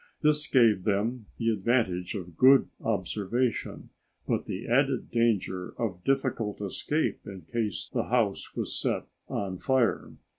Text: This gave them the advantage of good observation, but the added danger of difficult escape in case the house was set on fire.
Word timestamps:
This 0.23 0.47
gave 0.47 0.83
them 0.83 1.27
the 1.37 1.49
advantage 1.49 2.15
of 2.15 2.35
good 2.35 2.69
observation, 2.83 3.91
but 4.27 4.47
the 4.47 4.67
added 4.67 5.11
danger 5.11 5.75
of 5.79 6.03
difficult 6.03 6.59
escape 6.59 7.19
in 7.27 7.41
case 7.41 7.87
the 7.87 8.05
house 8.05 8.55
was 8.55 8.75
set 8.81 9.03
on 9.29 9.59
fire. 9.59 10.09